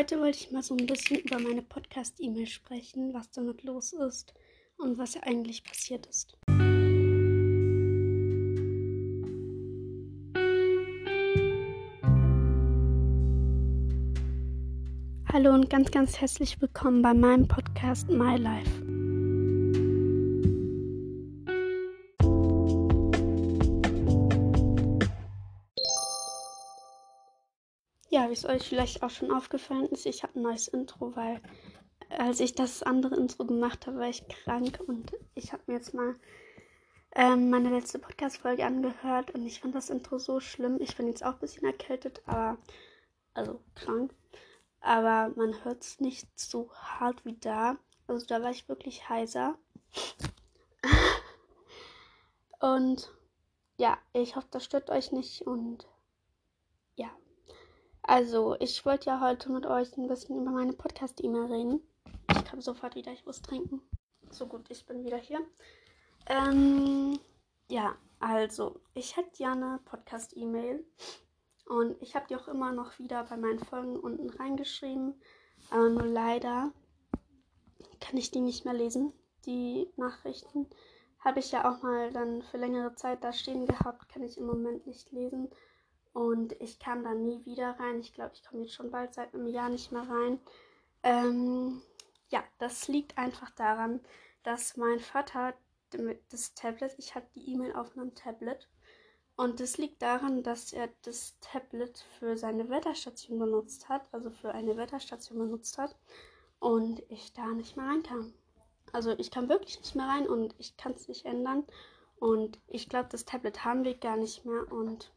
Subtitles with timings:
[0.00, 4.32] Heute wollte ich mal so ein bisschen über meine Podcast-E-Mail sprechen, was damit los ist
[4.78, 6.38] und was eigentlich passiert ist.
[15.30, 18.89] Hallo und ganz, ganz herzlich willkommen bei meinem Podcast My Life.
[28.20, 31.40] Ja, wie es euch vielleicht auch schon aufgefallen ist, ich habe ein neues Intro, weil
[32.10, 35.94] als ich das andere Intro gemacht habe, war ich krank und ich habe mir jetzt
[35.94, 36.16] mal
[37.14, 40.76] ähm, meine letzte Podcast-Folge angehört und ich fand das Intro so schlimm.
[40.82, 42.58] Ich bin jetzt auch ein bisschen erkältet, aber
[43.32, 44.12] also krank.
[44.82, 47.78] Aber man hört es nicht so hart wie da.
[48.06, 49.56] Also da war ich wirklich heiser.
[52.60, 53.10] und
[53.78, 55.88] ja, ich hoffe, das stört euch nicht und
[58.10, 61.80] also, ich wollte ja heute mit euch ein bisschen über meine Podcast-E-Mail reden.
[62.32, 63.80] Ich komme sofort wieder, ich muss trinken.
[64.30, 65.38] So gut, ich bin wieder hier.
[66.26, 67.20] Ähm,
[67.68, 70.84] ja, also, ich hätte ja eine Podcast-E-Mail
[71.66, 75.14] und ich habe die auch immer noch wieder bei meinen Folgen unten reingeschrieben.
[75.70, 76.72] Aber nur leider
[78.00, 79.12] kann ich die nicht mehr lesen,
[79.46, 80.68] die Nachrichten.
[81.20, 84.46] Habe ich ja auch mal dann für längere Zeit da stehen gehabt, kann ich im
[84.46, 85.48] Moment nicht lesen.
[86.12, 88.00] Und ich kam da nie wieder rein.
[88.00, 90.40] Ich glaube, ich komme jetzt schon bald seit einem Jahr nicht mehr rein.
[91.02, 91.82] Ähm,
[92.30, 94.00] ja, das liegt einfach daran,
[94.42, 95.54] dass mein Vater
[96.28, 98.68] das Tablet, ich hatte die E-Mail auf einem Tablet.
[99.36, 104.52] Und das liegt daran, dass er das Tablet für seine Wetterstation benutzt hat, also für
[104.52, 105.96] eine Wetterstation benutzt hat.
[106.58, 108.34] Und ich da nicht mehr reinkam.
[108.92, 111.64] Also ich kam wirklich nicht mehr rein und ich kann es nicht ändern.
[112.18, 114.70] Und ich glaube, das Tablet haben wir gar nicht mehr.
[114.70, 115.10] Und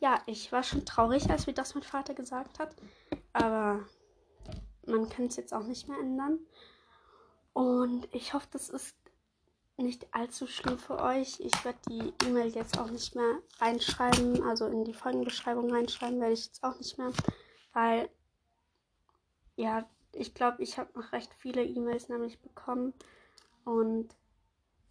[0.00, 2.74] ja, ich war schon traurig, als mir das mein Vater gesagt hat.
[3.32, 3.80] Aber
[4.86, 6.38] man kann es jetzt auch nicht mehr ändern.
[7.52, 8.96] Und ich hoffe, das ist
[9.76, 11.40] nicht allzu schlimm für euch.
[11.40, 16.34] Ich werde die E-Mail jetzt auch nicht mehr reinschreiben, also in die Folgenbeschreibung reinschreiben werde
[16.34, 17.12] ich jetzt auch nicht mehr,
[17.72, 18.08] weil
[19.56, 22.92] ja, ich glaube, ich habe noch recht viele E-Mails nämlich bekommen
[23.64, 24.08] und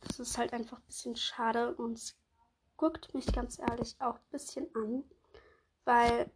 [0.01, 2.15] das ist halt einfach ein bisschen schade und es
[2.77, 5.03] guckt mich ganz ehrlich auch ein bisschen an,
[5.85, 6.29] weil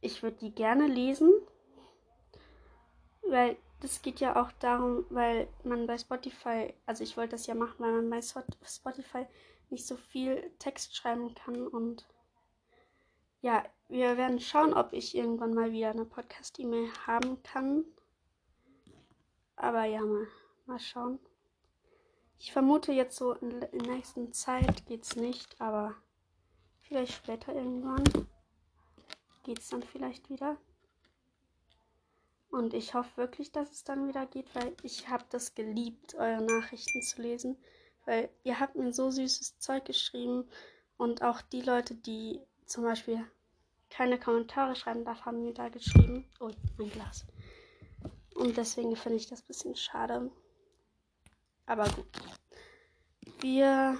[0.00, 1.30] ich würde die gerne lesen,
[3.22, 7.54] weil das geht ja auch darum, weil man bei Spotify, also ich wollte das ja
[7.54, 9.26] machen, weil man bei Spotify
[9.70, 12.06] nicht so viel Text schreiben kann und
[13.40, 17.84] ja, wir werden schauen, ob ich irgendwann mal wieder eine Podcast-E-Mail haben kann.
[19.56, 20.28] Aber ja, mal,
[20.66, 21.18] mal schauen.
[22.44, 25.94] Ich vermute jetzt so in der nächsten Zeit geht's nicht, aber
[26.80, 28.02] vielleicht später irgendwann
[29.44, 30.56] geht's dann vielleicht wieder.
[32.50, 36.42] Und ich hoffe wirklich, dass es dann wieder geht, weil ich habe das geliebt, eure
[36.42, 37.56] Nachrichten zu lesen.
[38.06, 40.44] Weil ihr habt mir so süßes Zeug geschrieben.
[40.96, 43.24] Und auch die Leute, die zum Beispiel
[43.88, 46.28] keine Kommentare schreiben darf, haben mir da geschrieben.
[46.40, 47.24] Oh, mein Glas.
[48.34, 50.32] Und deswegen finde ich das ein bisschen schade.
[51.66, 52.06] Aber gut.
[53.40, 53.96] Wir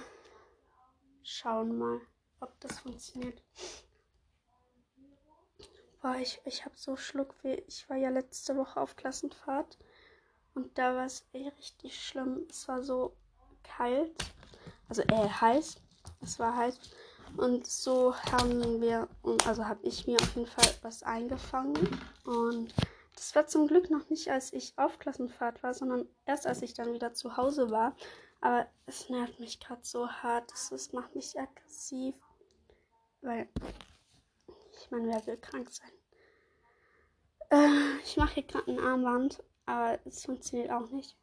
[1.23, 2.01] schauen mal,
[2.39, 3.41] ob das funktioniert.
[6.01, 7.63] Boah, ich, ich habe so Schluckweh.
[7.67, 9.77] Ich war ja letzte Woche auf Klassenfahrt
[10.53, 12.45] und da war es eh richtig schlimm.
[12.49, 13.15] Es war so
[13.63, 14.13] kalt,
[14.89, 15.77] also äh, heiß.
[16.21, 16.79] Es war heiß.
[17.37, 19.07] Und so haben wir,
[19.45, 21.87] also habe ich mir auf jeden Fall was eingefangen.
[22.25, 22.73] Und
[23.15, 26.73] das war zum Glück noch nicht, als ich auf Klassenfahrt war, sondern erst als ich
[26.73, 27.95] dann wieder zu Hause war.
[28.41, 30.51] Aber es nervt mich gerade so hart.
[30.53, 32.15] Es macht mich aggressiv.
[33.21, 33.47] Weil,
[34.73, 35.91] ich meine, wer will krank sein?
[37.49, 41.15] Äh, ich mache hier gerade ein Armband, aber es funktioniert auch nicht.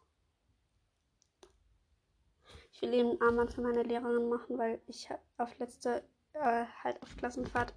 [2.73, 6.03] Ich will eben ein Armband für meine Lehrerin machen, weil ich auf letzte,
[6.33, 7.75] äh, halt auf Klassenfahrt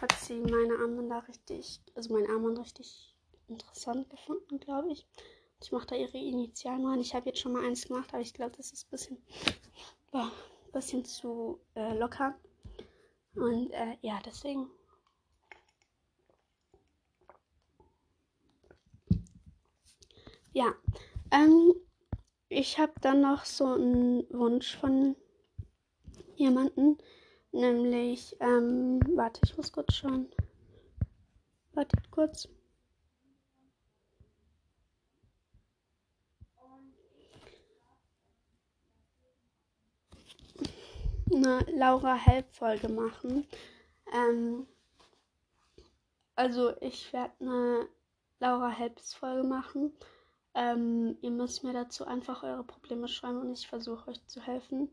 [0.00, 3.14] hat sie meine Armbänder richtig, also mein Armband richtig
[3.50, 5.06] interessant gefunden, glaube ich.
[5.62, 7.00] Ich mache da ihre Initialen rein.
[7.00, 9.18] Ich habe jetzt schon mal eins gemacht, aber ich glaube, das ist ein bisschen,
[10.10, 10.30] boah,
[10.72, 12.34] bisschen zu äh, locker.
[13.34, 14.70] Und äh, ja, deswegen.
[20.52, 20.74] Ja,
[21.30, 21.74] ähm,
[22.48, 25.14] ich habe dann noch so einen Wunsch von
[26.34, 26.98] jemanden,
[27.52, 30.28] nämlich, ähm, warte, ich muss kurz schauen.
[31.72, 32.48] Wartet kurz.
[41.34, 43.46] Eine Laura Help-Folge machen.
[44.12, 44.66] Ähm,
[46.40, 47.88] also ich werde eine
[48.40, 49.92] Laura Helps Folge machen.
[50.54, 54.90] Ähm, ihr müsst mir dazu einfach eure Probleme schreiben und ich versuche euch zu helfen.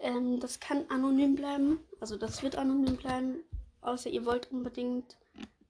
[0.00, 3.44] Ähm, das kann anonym bleiben, also das wird anonym bleiben,
[3.80, 5.16] außer ihr wollt unbedingt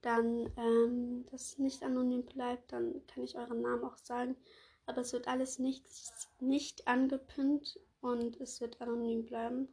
[0.01, 4.35] dann, ähm, dass nicht anonym bleibt, dann kann ich euren Namen auch sagen.
[4.87, 5.85] Aber es wird alles nicht,
[6.39, 9.69] nicht angepinnt und es wird anonym bleiben.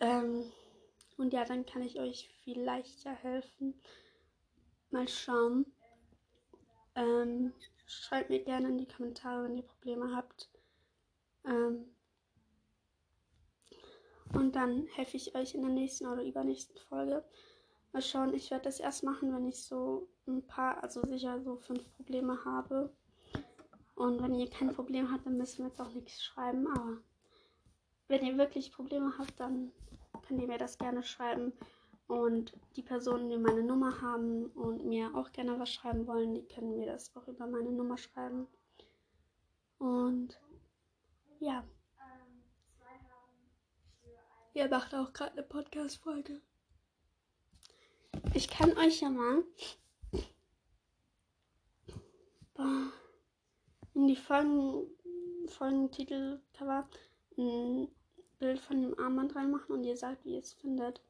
[0.00, 0.52] Ähm,
[1.16, 3.80] und ja, dann kann ich euch viel leichter helfen.
[4.90, 5.66] Mal schauen.
[6.94, 7.52] Ähm,
[7.86, 10.50] schreibt mir gerne in die Kommentare, wenn ihr Probleme habt.
[11.44, 11.86] Ähm,
[14.32, 17.24] und dann helfe ich euch in der nächsten oder übernächsten Folge.
[17.92, 21.56] Mal schauen, ich werde das erst machen, wenn ich so ein paar, also sicher so
[21.56, 22.92] fünf Probleme habe.
[23.94, 26.66] Und wenn ihr kein Problem habt, dann müssen wir jetzt auch nichts schreiben.
[26.66, 26.98] Aber
[28.08, 29.72] wenn ihr wirklich Probleme habt, dann
[30.26, 31.52] könnt ihr mir das gerne schreiben.
[32.08, 36.46] Und die Personen, die meine Nummer haben und mir auch gerne was schreiben wollen, die
[36.46, 38.46] können mir das auch über meine Nummer schreiben.
[39.78, 40.40] Und
[41.40, 41.64] ja.
[44.54, 46.40] Ihr macht auch gerade eine Podcast-Folge.
[48.32, 49.42] Ich kann euch ja mal
[53.94, 54.86] in die Folgen,
[55.48, 56.88] Folgentitel-Cover
[57.36, 57.88] ein
[58.38, 61.00] Bild von dem Armband reinmachen und ihr sagt, wie ihr es findet.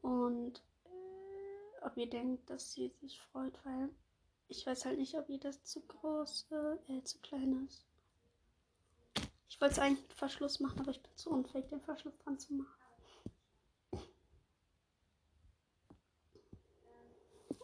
[0.00, 3.90] Und äh, ob ihr denkt, dass sie sich freut, weil
[4.48, 6.46] ich weiß halt nicht, ob ihr das zu groß,
[6.88, 7.86] äh, zu klein ist.
[9.48, 12.38] Ich wollte es eigentlich mit Verschluss machen, aber ich bin zu unfähig, den Verschluss dran
[12.38, 12.82] zu machen.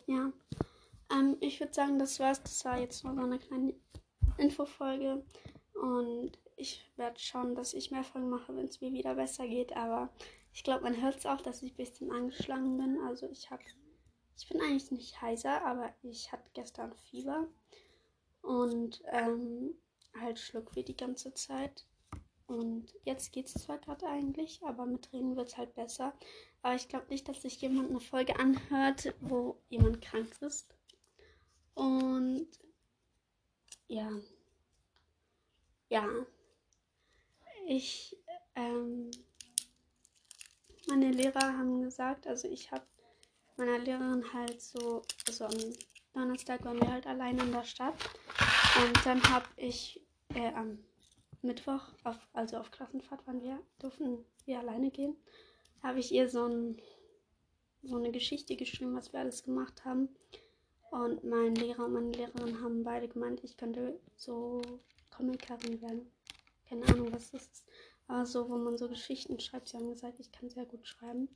[0.07, 0.33] Ja.
[1.11, 2.43] Ähm, ich würde sagen, das war's.
[2.43, 3.75] Das war jetzt nur so eine kleine
[4.39, 5.23] Infofolge.
[5.75, 9.77] Und ich werde schauen, dass ich mehr Folgen mache, wenn es mir wieder besser geht.
[9.77, 10.11] Aber
[10.53, 13.01] ich glaube, man hört es auch, dass ich ein bisschen angeschlagen bin.
[13.07, 13.63] Also ich habe,
[14.37, 17.47] ich bin eigentlich nicht heiser, aber ich hatte gestern Fieber
[18.43, 19.75] und ähm,
[20.21, 21.87] halt Schluckweh die ganze Zeit.
[22.47, 26.15] Und jetzt geht es zwar gerade eigentlich, aber mit Reden wird es halt besser.
[26.63, 30.75] Aber ich glaube nicht, dass sich jemand eine Folge anhört, wo jemand krank ist.
[31.75, 32.49] Und
[33.87, 34.11] ja.
[35.91, 36.07] Ja.
[37.69, 38.17] Ich,
[38.55, 39.11] ähm,
[40.89, 42.87] meine Lehrer haben gesagt, also ich habe
[43.57, 45.75] meiner Lehrerin halt so, also am
[46.15, 47.95] Donnerstag waren wir halt allein in der Stadt.
[48.81, 50.01] Und dann habe ich
[50.35, 50.79] äh, am
[51.43, 55.17] Mittwoch, auf, also auf Klassenfahrt waren wir, durften wir alleine gehen
[55.83, 56.81] habe ich ihr so, ein,
[57.83, 60.09] so eine Geschichte geschrieben, was wir alles gemacht haben.
[60.91, 64.63] Und mein Lehrer und meine Lehrerin haben beide gemeint, ich könnte so
[65.11, 66.11] Comicerin werden.
[66.69, 67.65] Keine Ahnung, was das ist.
[68.07, 69.69] Aber so, wo man so Geschichten schreibt.
[69.69, 71.29] Sie haben gesagt, ich kann sehr gut schreiben.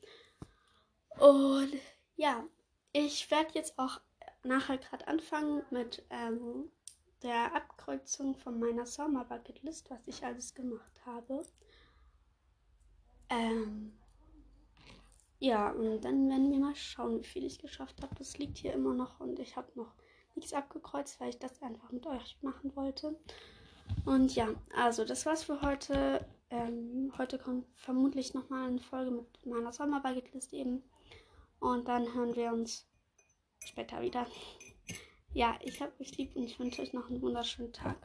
[1.19, 1.73] Und
[2.17, 2.44] ja,
[2.93, 4.00] ich werde jetzt auch
[4.43, 6.70] nachher gerade anfangen mit ähm,
[7.23, 11.43] der Abkreuzung von meiner Sommer Bucket List, was ich alles gemacht habe.
[13.28, 13.93] Ähm,
[15.38, 18.14] ja, und dann werden wir mal schauen, wie viel ich geschafft habe.
[18.17, 19.93] Das liegt hier immer noch und ich habe noch
[20.35, 23.19] nichts abgekreuzt, weil ich das einfach mit euch machen wollte.
[24.04, 26.24] Und ja, also das war's für heute.
[26.50, 30.82] Ähm, heute kommt vermutlich nochmal eine Folge mit meiner Sommerbucketlist eben.
[31.60, 32.86] Und dann hören wir uns
[33.64, 34.26] später wieder.
[35.32, 37.96] Ja, ich habe euch lieb und ich wünsche euch noch einen wunderschönen Tag.